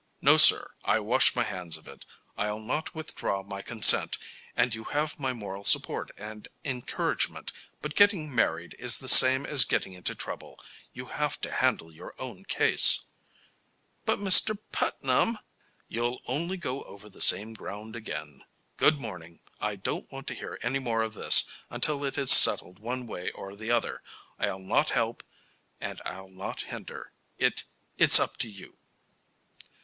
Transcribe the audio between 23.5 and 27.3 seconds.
the other. I'll not help and I'll not hinder.